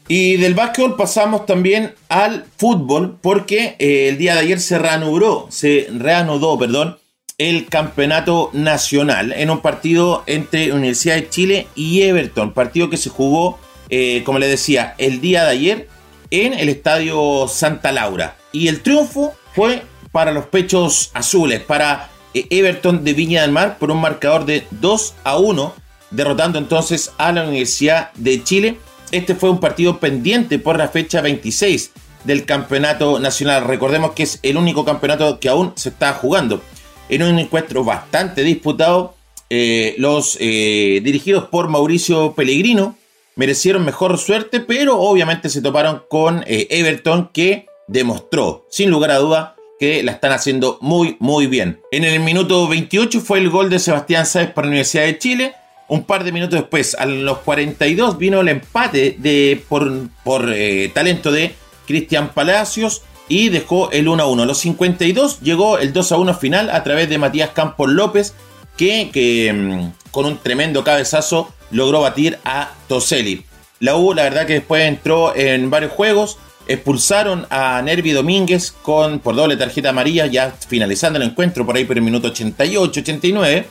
Y 0.08 0.38
del 0.38 0.54
básquetbol 0.54 0.96
pasamos 0.96 1.46
también 1.46 1.94
al 2.08 2.44
fútbol 2.56 3.18
porque 3.20 3.76
eh, 3.78 4.08
el 4.08 4.18
día 4.18 4.34
de 4.34 4.40
ayer 4.40 4.60
se 4.60 4.78
reanudó, 4.78 5.46
se 5.50 5.86
reanudó, 5.92 6.58
perdón, 6.58 6.98
el 7.38 7.68
campeonato 7.68 8.50
nacional 8.52 9.32
en 9.32 9.50
un 9.50 9.60
partido 9.60 10.24
entre 10.26 10.72
Universidad 10.72 11.14
de 11.14 11.28
Chile 11.28 11.68
y 11.74 12.02
Everton, 12.02 12.52
partido 12.52 12.90
que 12.90 12.96
se 12.96 13.08
jugó, 13.08 13.58
eh, 13.88 14.22
como 14.24 14.40
le 14.40 14.48
decía, 14.48 14.94
el 14.98 15.20
día 15.20 15.44
de 15.44 15.50
ayer 15.50 15.88
en 16.30 16.54
el 16.54 16.68
estadio 16.68 17.46
Santa 17.48 17.92
Laura. 17.92 18.36
Y 18.52 18.68
el 18.68 18.82
triunfo 18.82 19.32
fue 19.54 19.82
para 20.12 20.32
los 20.32 20.46
pechos 20.46 21.10
azules, 21.14 21.60
para 21.60 22.10
Everton 22.34 23.04
de 23.04 23.12
Viña 23.12 23.42
del 23.42 23.52
Mar 23.52 23.78
por 23.78 23.90
un 23.90 24.00
marcador 24.00 24.44
de 24.44 24.66
2 24.70 25.14
a 25.24 25.38
1 25.38 25.74
derrotando 26.10 26.58
entonces 26.58 27.12
a 27.18 27.32
la 27.32 27.44
Universidad 27.44 28.12
de 28.14 28.42
Chile. 28.42 28.76
Este 29.10 29.34
fue 29.34 29.50
un 29.50 29.60
partido 29.60 29.98
pendiente 29.98 30.58
por 30.58 30.78
la 30.78 30.88
fecha 30.88 31.20
26 31.20 31.92
del 32.24 32.44
campeonato 32.44 33.18
nacional. 33.18 33.64
Recordemos 33.64 34.12
que 34.12 34.24
es 34.24 34.38
el 34.42 34.56
único 34.56 34.84
campeonato 34.84 35.40
que 35.40 35.48
aún 35.48 35.72
se 35.76 35.88
está 35.88 36.12
jugando. 36.12 36.60
En 37.08 37.22
un 37.22 37.38
encuentro 37.38 37.82
bastante 37.84 38.42
disputado, 38.42 39.14
eh, 39.48 39.94
los 39.98 40.36
eh, 40.40 41.00
dirigidos 41.02 41.48
por 41.48 41.68
Mauricio 41.68 42.34
Pellegrino 42.34 42.96
merecieron 43.34 43.84
mejor 43.84 44.16
suerte, 44.18 44.60
pero 44.60 45.00
obviamente 45.00 45.48
se 45.48 45.62
toparon 45.62 46.02
con 46.08 46.44
eh, 46.46 46.68
Everton 46.70 47.30
que 47.32 47.66
demostró, 47.88 48.66
sin 48.70 48.90
lugar 48.90 49.10
a 49.10 49.18
duda, 49.18 49.56
que 49.80 50.02
la 50.02 50.12
están 50.12 50.32
haciendo 50.32 50.76
muy, 50.82 51.16
muy 51.20 51.46
bien. 51.46 51.80
En 51.90 52.04
el 52.04 52.20
minuto 52.20 52.68
28 52.68 53.22
fue 53.22 53.38
el 53.38 53.48
gol 53.48 53.70
de 53.70 53.78
Sebastián 53.78 54.26
Sáez 54.26 54.50
para 54.50 54.66
la 54.66 54.72
Universidad 54.72 55.04
de 55.04 55.18
Chile. 55.18 55.54
Un 55.88 56.04
par 56.04 56.22
de 56.22 56.32
minutos 56.32 56.60
después, 56.60 56.94
a 56.94 57.06
los 57.06 57.38
42, 57.38 58.18
vino 58.18 58.42
el 58.42 58.48
empate 58.48 59.16
de, 59.18 59.64
por, 59.68 59.90
por 60.22 60.54
talento 60.92 61.32
de 61.32 61.54
Cristian 61.86 62.28
Palacios 62.34 63.02
y 63.26 63.48
dejó 63.48 63.90
el 63.90 64.06
1 64.06 64.22
a 64.22 64.26
1. 64.26 64.42
A 64.42 64.46
los 64.46 64.58
52 64.58 65.40
llegó 65.40 65.78
el 65.78 65.94
2 65.94 66.12
a 66.12 66.16
1 66.18 66.34
final 66.34 66.68
a 66.68 66.84
través 66.84 67.08
de 67.08 67.16
Matías 67.16 67.50
Campos 67.50 67.88
López, 67.88 68.34
que, 68.76 69.52
mm, 69.52 70.10
con 70.10 70.26
un 70.26 70.36
tremendo 70.38 70.84
cabezazo 70.84 71.52
logró 71.70 72.02
batir 72.02 72.38
a 72.44 72.74
Toselli. 72.86 73.46
La 73.78 73.96
U, 73.96 74.12
la 74.12 74.24
verdad 74.24 74.46
que 74.46 74.54
después 74.54 74.86
entró 74.86 75.34
en 75.34 75.70
varios 75.70 75.92
juegos, 75.92 76.38
expulsaron 76.72 77.46
a 77.50 77.82
Nervi 77.82 78.12
Domínguez 78.12 78.70
con, 78.70 79.18
por 79.18 79.34
doble 79.34 79.56
tarjeta 79.56 79.90
amarilla, 79.90 80.26
ya 80.26 80.52
finalizando 80.52 81.18
el 81.18 81.24
encuentro 81.24 81.66
por 81.66 81.74
ahí 81.76 81.84
por 81.84 81.96
el 81.96 82.04
minuto 82.04 82.28
88, 82.28 83.00
89. 83.00 83.66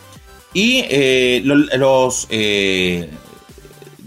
Y 0.54 0.84
eh, 0.90 1.42
los, 1.44 2.28
eh, 2.30 3.10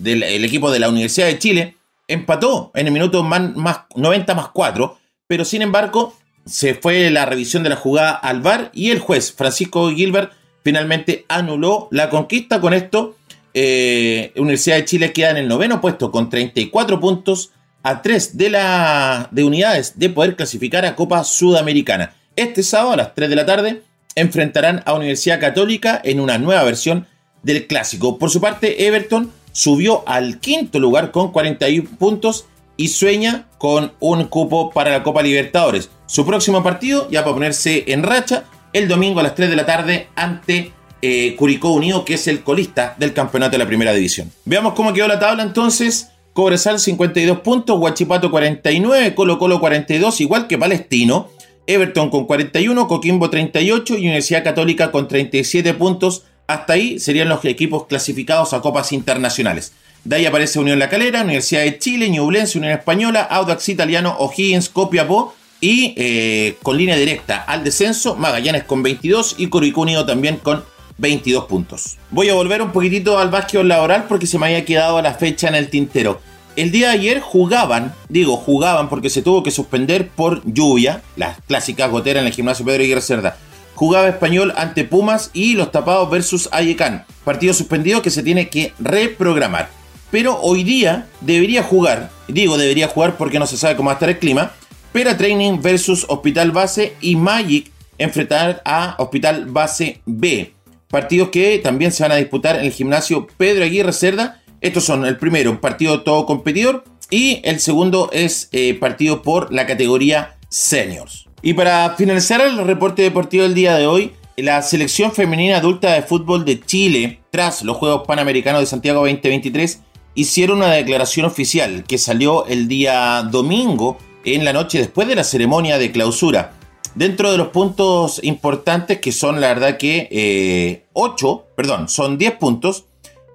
el 0.04 0.44
equipo 0.44 0.70
de 0.70 0.78
la 0.78 0.90
Universidad 0.90 1.28
de 1.28 1.38
Chile 1.38 1.76
empató 2.06 2.70
en 2.75 2.87
el 2.87 2.92
minuto 2.92 3.22
más, 3.22 3.52
90 3.96 4.34
más 4.34 4.49
4, 4.49 4.99
pero 5.26 5.46
sin 5.46 5.62
embargo 5.62 6.14
se 6.44 6.75
fue 6.75 7.11
la 7.11 7.25
revisión 7.25 7.62
de 7.62 7.70
la 7.70 7.76
jugada 7.76 8.11
al 8.11 8.42
VAR 8.42 8.70
y 8.75 8.90
el 8.90 8.99
juez 8.99 9.32
Francisco 9.32 9.90
Gilbert 9.90 10.32
finalmente 10.62 11.25
anuló 11.28 11.88
la 11.92 12.11
conquista. 12.11 12.61
Con 12.61 12.75
esto, 12.75 13.16
eh, 13.54 14.32
Universidad 14.37 14.76
de 14.76 14.84
Chile 14.84 15.12
queda 15.14 15.30
en 15.30 15.38
el 15.38 15.49
noveno 15.49 15.80
puesto 15.80 16.11
con 16.11 16.28
34 16.28 17.00
puntos 17.00 17.52
a 17.83 18.03
3 18.03 18.37
de, 18.37 18.51
la, 18.51 19.29
de 19.31 19.45
unidades 19.45 19.99
de 19.99 20.11
poder 20.11 20.37
clasificar 20.37 20.85
a 20.85 20.95
Copa 20.95 21.25
Sudamericana. 21.25 22.15
Este 22.37 22.62
sábado 22.62 22.93
a 22.93 22.97
las 22.97 23.15
3 23.15 23.29
de 23.29 23.37
la 23.37 23.47
tarde 23.47 23.83
enfrentarán 24.15 24.83
a 24.87 24.95
Universidad 24.95 25.41
Católica 25.41 26.01
en 26.05 26.21
una 26.21 26.39
nueva 26.39 26.65
versión 26.65 27.07
del 27.43 27.67
clásico. 27.67 28.19
Por 28.19 28.31
su 28.31 28.41
parte, 28.41 28.87
Everton 28.87 29.33
subió 29.53 30.03
al 30.07 30.39
quinto 30.39 30.79
lugar 30.79 31.11
con 31.11 31.33
41 31.33 31.91
puntos 31.99 32.47
y 32.77 32.89
sueña 32.89 33.47
con 33.59 33.93
un 34.01 34.25
cupo 34.25 34.71
para 34.71 34.93
la 34.93 35.03
Copa 35.03 35.23
Libertadores. 35.23 35.91
Su 36.07 36.25
próximo 36.25 36.62
partido, 36.62 37.09
ya 37.11 37.23
para 37.23 37.35
ponerse 37.35 37.85
en 37.89 38.03
racha, 38.03 38.45
el 38.73 38.89
domingo 38.89 39.21
a 39.21 39.23
las 39.23 39.35
3 39.35 39.51
de 39.51 39.57
la 39.57 39.67
tarde 39.67 40.09
ante 40.15 40.73
eh, 41.03 41.35
Curicó 41.37 41.73
Unido, 41.73 42.05
que 42.05 42.15
es 42.15 42.27
el 42.29 42.43
colista 42.43 42.95
del 42.99 43.12
campeonato 43.12 43.53
de 43.53 43.59
la 43.59 43.67
primera 43.67 43.93
división. 43.93 44.31
Veamos 44.45 44.75
cómo 44.75 44.93
quedó 44.93 45.09
la 45.09 45.19
tabla 45.19 45.43
entonces. 45.43 46.12
Cobresal 46.33 46.81
52 46.81 47.41
puntos, 47.41 47.79
Huachipato 47.79 48.31
49, 48.31 49.15
Colo 49.15 49.39
Colo 49.39 49.61
42, 49.61 50.21
igual 50.21 50.47
que 50.47 50.59
Palestino. 50.59 51.29
Everton 51.67 52.11
con 52.11 52.27
41, 52.27 52.89
Coquimbo 52.89 53.31
38 53.31 53.95
y 53.95 54.01
Universidad 54.01 54.43
Católica 54.43 54.91
con 54.91 55.07
37 55.07 55.75
puntos 55.75 56.25
hasta 56.47 56.73
ahí 56.73 56.99
serían 56.99 57.29
los 57.29 57.45
equipos 57.45 57.87
clasificados 57.87 58.53
a 58.53 58.61
copas 58.61 58.93
internacionales. 58.93 59.73
De 60.05 60.17
ahí 60.17 60.27
aparece 60.27 60.59
Unión 60.59 60.79
La 60.79 60.89
Calera, 60.89 61.23
Universidad 61.23 61.62
de 61.62 61.79
Chile, 61.79 62.11
Ñublense, 62.11 62.59
Unión 62.59 62.73
Española, 62.73 63.23
Audax 63.23 63.69
Italiano, 63.69 64.17
O'Higgins, 64.19 64.69
Copiapó 64.69 65.35
y 65.61 65.95
eh, 65.97 66.57
con 66.62 66.77
línea 66.77 66.97
directa 66.97 67.45
al 67.47 67.62
descenso, 67.62 68.17
Magallanes 68.17 68.65
con 68.65 68.83
22 68.83 69.37
y 69.39 69.47
Coricunio 69.47 70.05
también 70.05 70.39
con 70.39 70.65
22 70.99 71.44
puntos. 71.44 71.99
Voy 72.11 72.28
a 72.28 72.34
volver 72.34 72.62
un 72.62 72.72
poquitito 72.72 73.18
al 73.18 73.30
básquet 73.30 73.64
laboral 73.64 74.06
porque 74.08 74.26
se 74.26 74.38
me 74.38 74.46
había 74.46 74.64
quedado 74.64 75.00
la 75.02 75.14
fecha 75.14 75.49
en 75.49 75.54
el 75.54 75.68
tintero. 75.68 76.20
El 76.54 76.70
día 76.70 76.88
de 76.88 76.94
ayer 76.94 77.20
jugaban, 77.20 77.94
digo 78.08 78.37
jugaban 78.37 78.88
porque 78.88 79.11
se 79.11 79.22
tuvo 79.22 79.42
que 79.42 79.50
suspender 79.50 80.08
por 80.08 80.42
lluvia, 80.44 81.02
las 81.16 81.40
clásicas 81.42 81.90
goteras 81.90 82.20
en 82.20 82.26
el 82.26 82.34
gimnasio 82.34 82.64
Pedro 82.64 82.82
Aguirre 82.82 83.00
Cerda 83.00 83.37
jugaba 83.75 84.08
Español 84.08 84.52
ante 84.56 84.84
Pumas 84.84 85.30
y 85.32 85.54
los 85.54 85.72
tapados 85.72 86.11
versus 86.11 86.49
Ayecán. 86.52 87.04
Partido 87.25 87.54
suspendido 87.54 88.02
que 88.02 88.11
se 88.11 88.22
tiene 88.22 88.49
que 88.49 88.72
reprogramar. 88.78 89.70
Pero 90.11 90.38
hoy 90.40 90.62
día 90.62 91.08
debería 91.20 91.62
jugar, 91.62 92.11
digo 92.28 92.58
debería 92.58 92.88
jugar 92.88 93.16
porque 93.16 93.38
no 93.38 93.46
se 93.46 93.56
sabe 93.56 93.76
cómo 93.76 93.88
va 93.88 93.92
a 93.92 93.94
estar 93.94 94.11
el 94.11 94.18
clima, 94.18 94.52
Pera 94.92 95.16
Training 95.16 95.61
versus 95.62 96.04
Hospital 96.08 96.52
Base 96.52 96.94
y 97.00 97.16
Magic 97.16 97.72
enfrentar 97.96 98.61
a 98.64 98.94
Hospital 98.99 99.46
Base 99.46 100.00
B. 100.04 100.52
Partidos 100.92 101.30
que 101.30 101.58
también 101.58 101.90
se 101.90 102.02
van 102.02 102.12
a 102.12 102.16
disputar 102.16 102.56
en 102.56 102.66
el 102.66 102.70
gimnasio 102.70 103.26
Pedro 103.38 103.64
Aguirre 103.64 103.94
Cerda. 103.94 104.42
Estos 104.61 104.84
son 104.84 105.06
el 105.06 105.16
primero, 105.16 105.50
un 105.50 105.56
partido 105.56 106.02
todo 106.02 106.26
competidor 106.26 106.84
y 107.08 107.40
el 107.44 107.61
segundo 107.61 108.11
es 108.12 108.50
eh, 108.52 108.75
partido 108.75 109.22
por 109.22 109.50
la 109.54 109.66
categoría 109.66 110.37
seniors. 110.50 111.28
Y 111.40 111.54
para 111.54 111.94
finalizar 111.96 112.42
el 112.42 112.58
reporte 112.66 113.00
deportivo 113.00 113.44
del 113.44 113.54
día 113.54 113.78
de 113.78 113.87
hoy, 113.87 114.12
la 114.37 114.61
selección 114.61 115.12
femenina 115.12 115.56
adulta 115.56 115.94
de 115.94 116.02
fútbol 116.02 116.44
de 116.44 116.61
Chile, 116.61 117.20
tras 117.30 117.62
los 117.62 117.78
Juegos 117.78 118.02
Panamericanos 118.06 118.61
de 118.61 118.66
Santiago 118.66 119.00
2023, 119.00 119.80
hicieron 120.14 120.58
una 120.58 120.72
declaración 120.72 121.25
oficial 121.25 121.84
que 121.84 121.96
salió 121.96 122.44
el 122.44 122.68
día 122.68 123.22
domingo 123.22 123.96
en 124.26 124.44
la 124.44 124.52
noche 124.52 124.76
después 124.76 125.08
de 125.08 125.14
la 125.14 125.25
ceremonia 125.25 125.78
de 125.78 125.90
clausura. 125.90 126.52
Dentro 126.94 127.32
de 127.32 127.38
los 127.38 127.49
puntos 127.49 128.20
importantes, 128.22 129.00
que 129.00 129.12
son 129.12 129.40
la 129.40 129.49
verdad 129.49 129.78
que 129.78 130.84
8, 130.92 131.44
eh, 131.46 131.52
perdón, 131.56 131.88
son 131.88 132.18
10 132.18 132.32
puntos, 132.32 132.84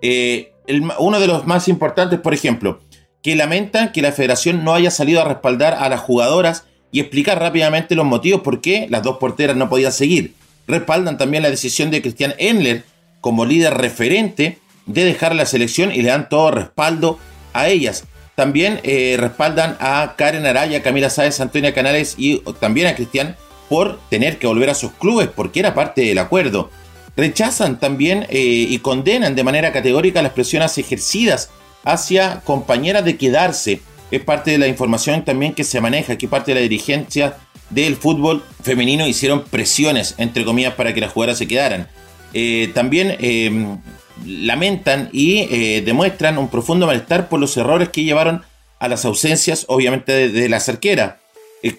eh, 0.02 0.54
uno 1.00 1.20
de 1.20 1.28
los 1.28 1.48
más 1.48 1.68
importantes, 1.68 2.20
por 2.20 2.34
ejemplo, 2.34 2.80
que 3.24 3.36
lamentan 3.36 3.92
que 3.92 4.02
la 4.02 4.12
federación 4.12 4.64
no 4.64 4.76
haya 4.76 4.92
salido 4.92 5.22
a 5.22 5.26
respaldar 5.26 5.74
a 5.74 5.90
las 5.90 6.02
jugadoras 6.02 6.66
y 6.92 7.00
explicar 7.00 7.40
rápidamente 7.40 7.96
los 7.96 8.06
motivos 8.06 8.42
por 8.42 8.62
qué 8.62 8.88
las 8.90 9.04
dos 9.04 9.18
porteras 9.18 9.56
no 9.56 9.70
podían 9.70 9.92
seguir. 9.92 10.36
Respaldan 10.68 11.18
también 11.18 11.44
la 11.44 11.50
decisión 11.50 11.90
de 11.90 12.02
Cristian 12.02 12.36
Enler 12.38 12.84
como 13.22 13.46
líder 13.46 13.74
referente 13.74 14.60
de 14.86 15.04
dejar 15.04 15.36
la 15.36 15.46
selección 15.46 15.92
y 15.92 16.02
le 16.02 16.10
dan 16.10 16.30
todo 16.30 16.52
respaldo 16.52 17.18
a 17.54 17.68
ellas. 17.68 18.06
También 18.36 18.80
eh, 18.84 19.18
respaldan 19.20 19.78
a 19.80 20.14
Karen 20.16 20.46
Araya, 20.46 20.84
Camila 20.84 21.10
Sáez, 21.10 21.40
Antonia 21.40 21.74
Canales 21.74 22.16
y 22.18 22.40
también 22.60 22.88
a 22.88 22.96
Cristian 22.96 23.36
por 23.70 24.00
tener 24.10 24.40
que 24.40 24.48
volver 24.48 24.70
a 24.70 24.76
sus 24.76 24.92
clubes 24.94 25.30
porque 25.34 25.60
era 25.60 25.74
parte 25.74 26.02
del 26.02 26.18
acuerdo. 26.20 26.70
Rechazan 27.16 27.80
también 27.80 28.26
eh, 28.30 28.40
y 28.70 28.80
condenan 28.80 29.36
de 29.36 29.44
manera 29.44 29.74
categórica 29.74 30.22
las 30.22 30.34
presiones 30.34 30.78
ejercidas 30.78 31.50
hacia 31.84 32.42
compañeras 32.42 33.06
de 33.06 33.18
quedarse 33.18 33.82
es 34.12 34.22
parte 34.22 34.52
de 34.52 34.58
la 34.58 34.68
información 34.68 35.26
también 35.26 35.54
que 35.54 35.64
se 35.64 35.82
maneja, 35.82 36.14
aquí 36.14 36.28
parte 36.28 36.52
de 36.52 36.56
la 36.56 36.62
dirigencia 36.62 37.38
del 37.70 37.98
fútbol 37.98 38.44
femenino 38.64 39.06
hicieron 39.06 39.44
presiones, 39.44 40.16
entre 40.18 40.46
comillas, 40.46 40.74
para 40.76 40.94
que 40.94 41.02
las 41.02 41.12
jugadoras 41.12 41.38
se 41.38 41.48
quedaran. 41.48 41.88
Eh, 42.34 42.72
también 42.74 43.18
em, 43.20 43.78
lamentan 44.26 45.10
y 45.12 45.48
eh, 45.52 45.82
demuestran 45.86 46.38
un 46.38 46.48
profundo 46.48 46.86
malestar 46.86 47.28
por 47.28 47.40
los 47.40 47.58
errores 47.58 47.90
que 47.90 48.04
llevaron 48.04 48.44
a 48.80 48.88
las 48.88 49.04
ausencias, 49.06 49.66
obviamente, 49.68 50.30
de, 50.30 50.50
la 50.50 50.60
cerquera. 50.60 51.20
Eh, 51.68 51.76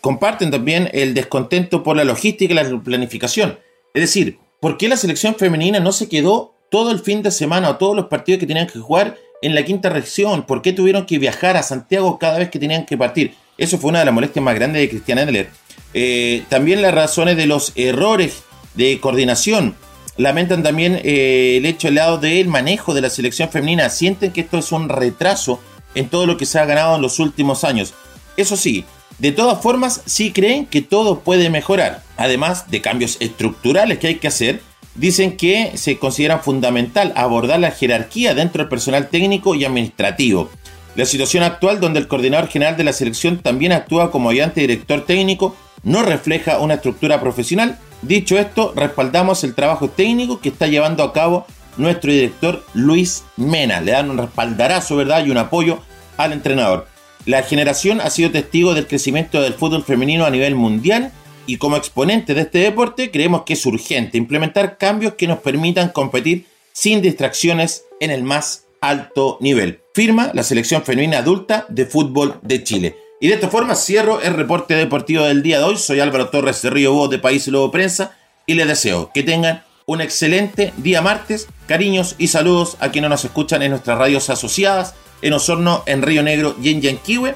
comparten 0.00 0.50
también 0.50 0.88
el 0.92 1.14
descontento 1.14 1.82
por 1.82 1.96
la 1.96 2.04
logística 2.04 2.52
y 2.52 2.56
la 2.56 2.82
planificación. 2.82 3.58
Es 3.94 4.02
decir, 4.02 4.38
¿por 4.60 4.76
qué 4.76 4.88
la 4.88 4.96
selección 4.96 5.34
femenina 5.34 5.80
no 5.80 5.92
se 5.92 6.08
quedó 6.08 6.54
todo 6.70 6.90
el 6.90 7.00
fin 7.00 7.22
de 7.22 7.30
semana 7.30 7.70
o 7.70 7.76
todos 7.76 7.96
los 7.96 8.06
partidos 8.06 8.40
que 8.40 8.46
tenían 8.46 8.66
que 8.66 8.78
jugar 8.78 9.16
en 9.42 9.54
la 9.54 9.64
quinta 9.64 9.88
región? 9.88 10.44
¿Por 10.44 10.62
qué 10.62 10.72
tuvieron 10.72 11.06
que 11.06 11.18
viajar 11.18 11.56
a 11.56 11.62
Santiago 11.62 12.18
cada 12.18 12.38
vez 12.38 12.50
que 12.50 12.58
tenían 12.58 12.86
que 12.86 12.96
partir? 12.96 13.34
Eso 13.58 13.78
fue 13.78 13.90
una 13.90 13.98
de 13.98 14.04
las 14.04 14.14
molestias 14.14 14.44
más 14.44 14.54
grandes 14.54 14.80
de 14.80 14.88
Cristian 14.88 15.18
Edler. 15.18 15.50
Eh, 15.94 16.44
también 16.48 16.80
las 16.80 16.94
razones 16.94 17.36
de 17.36 17.46
los 17.46 17.72
errores 17.74 18.44
de 18.74 18.98
coordinación. 19.00 19.74
Lamentan 20.16 20.62
también 20.62 21.00
eh, 21.02 21.56
el 21.56 21.66
hecho 21.66 21.88
del 21.88 21.96
lado 21.96 22.18
del 22.18 22.48
manejo 22.48 22.94
de 22.94 23.00
la 23.00 23.10
selección 23.10 23.50
femenina. 23.50 23.88
Sienten 23.90 24.32
que 24.32 24.42
esto 24.42 24.58
es 24.58 24.72
un 24.72 24.88
retraso 24.88 25.60
en 25.94 26.08
todo 26.08 26.26
lo 26.26 26.36
que 26.36 26.46
se 26.46 26.58
ha 26.58 26.64
ganado 26.64 26.96
en 26.96 27.02
los 27.02 27.18
últimos 27.18 27.64
años. 27.64 27.92
Eso 28.36 28.56
sí, 28.56 28.84
de 29.18 29.32
todas 29.32 29.62
formas, 29.62 30.02
sí 30.06 30.32
creen 30.32 30.66
que 30.66 30.82
todo 30.82 31.20
puede 31.20 31.50
mejorar, 31.50 32.02
además 32.16 32.70
de 32.70 32.80
cambios 32.80 33.16
estructurales 33.20 33.98
que 33.98 34.08
hay 34.08 34.14
que 34.16 34.28
hacer 34.28 34.60
dicen 34.94 35.36
que 35.36 35.72
se 35.76 35.98
considera 35.98 36.38
fundamental 36.38 37.12
abordar 37.16 37.60
la 37.60 37.70
jerarquía 37.70 38.34
dentro 38.34 38.62
del 38.62 38.68
personal 38.68 39.08
técnico 39.08 39.54
y 39.54 39.64
administrativo. 39.64 40.50
La 40.94 41.06
situación 41.06 41.42
actual, 41.42 41.80
donde 41.80 42.00
el 42.00 42.08
coordinador 42.08 42.48
general 42.48 42.76
de 42.76 42.84
la 42.84 42.92
selección 42.92 43.38
también 43.38 43.72
actúa 43.72 44.10
como 44.10 44.28
ayudante 44.28 44.60
director 44.60 45.06
técnico, 45.06 45.56
no 45.82 46.02
refleja 46.02 46.58
una 46.58 46.74
estructura 46.74 47.20
profesional. 47.20 47.78
Dicho 48.02 48.38
esto, 48.38 48.72
respaldamos 48.76 49.42
el 49.44 49.54
trabajo 49.54 49.88
técnico 49.88 50.40
que 50.40 50.50
está 50.50 50.66
llevando 50.66 51.02
a 51.02 51.12
cabo 51.12 51.46
nuestro 51.78 52.12
director 52.12 52.62
Luis 52.74 53.24
Mena. 53.36 53.80
Le 53.80 53.92
dan 53.92 54.10
un 54.10 54.18
respaldarazo, 54.18 54.96
¿verdad? 54.96 55.24
Y 55.24 55.30
un 55.30 55.38
apoyo 55.38 55.80
al 56.18 56.32
entrenador. 56.32 56.91
La 57.24 57.44
generación 57.44 58.00
ha 58.00 58.10
sido 58.10 58.32
testigo 58.32 58.74
del 58.74 58.88
crecimiento 58.88 59.40
del 59.40 59.54
fútbol 59.54 59.84
femenino 59.84 60.24
a 60.24 60.30
nivel 60.30 60.56
mundial 60.56 61.12
y 61.46 61.56
como 61.56 61.76
exponente 61.76 62.34
de 62.34 62.42
este 62.42 62.58
deporte 62.58 63.12
creemos 63.12 63.42
que 63.42 63.52
es 63.52 63.64
urgente 63.64 64.18
implementar 64.18 64.76
cambios 64.76 65.14
que 65.14 65.28
nos 65.28 65.38
permitan 65.38 65.90
competir 65.90 66.46
sin 66.72 67.00
distracciones 67.00 67.84
en 68.00 68.10
el 68.10 68.24
más 68.24 68.66
alto 68.80 69.38
nivel. 69.40 69.80
Firma 69.94 70.32
la 70.34 70.42
selección 70.42 70.82
femenina 70.82 71.18
adulta 71.18 71.66
de 71.68 71.86
fútbol 71.86 72.40
de 72.42 72.64
Chile. 72.64 72.96
Y 73.20 73.28
de 73.28 73.34
esta 73.34 73.48
forma 73.48 73.76
cierro 73.76 74.20
el 74.20 74.34
reporte 74.34 74.74
deportivo 74.74 75.22
del 75.22 75.44
día 75.44 75.58
de 75.58 75.64
hoy. 75.64 75.76
Soy 75.76 76.00
Álvaro 76.00 76.28
Torres 76.30 76.60
de 76.62 76.70
Río 76.70 76.92
Voz 76.92 77.08
de 77.08 77.20
País 77.20 77.46
Lobo 77.46 77.70
Prensa 77.70 78.16
y 78.46 78.54
les 78.54 78.66
deseo 78.66 79.12
que 79.14 79.22
tengan 79.22 79.62
un 79.86 80.00
excelente 80.00 80.72
día 80.78 81.02
martes. 81.02 81.46
Cariños 81.72 82.16
y 82.18 82.28
saludos 82.28 82.76
a 82.80 82.90
quienes 82.90 83.08
nos 83.08 83.24
escuchan 83.24 83.62
en 83.62 83.70
nuestras 83.70 83.96
radios 83.96 84.28
asociadas, 84.28 84.94
en 85.22 85.32
Osorno, 85.32 85.82
en 85.86 86.02
Río 86.02 86.22
Negro 86.22 86.54
y 86.62 86.68
en 86.68 86.82
Yanquihue. 86.82 87.34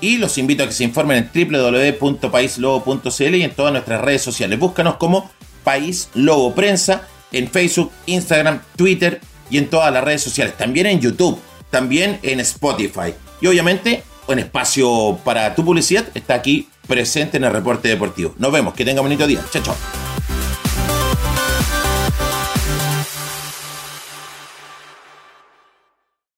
Y 0.00 0.18
los 0.18 0.38
invito 0.38 0.62
a 0.62 0.68
que 0.68 0.72
se 0.72 0.84
informen 0.84 1.28
en 1.34 1.50
www.paislobo.cl 1.50 3.34
y 3.34 3.42
en 3.42 3.50
todas 3.50 3.72
nuestras 3.72 4.00
redes 4.00 4.22
sociales. 4.22 4.60
Búscanos 4.60 4.94
como 4.94 5.28
País 5.64 6.08
Lobo 6.14 6.54
Prensa 6.54 7.08
en 7.32 7.50
Facebook, 7.50 7.90
Instagram, 8.06 8.62
Twitter 8.76 9.20
y 9.50 9.58
en 9.58 9.68
todas 9.68 9.92
las 9.92 10.04
redes 10.04 10.22
sociales. 10.22 10.56
También 10.56 10.86
en 10.86 11.00
YouTube, 11.00 11.40
también 11.70 12.20
en 12.22 12.38
Spotify. 12.38 13.12
Y 13.40 13.48
obviamente, 13.48 14.04
un 14.28 14.38
espacio 14.38 15.18
para 15.24 15.52
tu 15.56 15.64
publicidad 15.64 16.04
está 16.14 16.34
aquí 16.34 16.68
presente 16.86 17.38
en 17.38 17.44
el 17.44 17.52
reporte 17.52 17.88
deportivo. 17.88 18.36
Nos 18.38 18.52
vemos, 18.52 18.72
que 18.72 18.84
tenga 18.84 19.00
bonito 19.00 19.26
día. 19.26 19.44
Chao, 19.50 19.64
chao. 19.64 19.74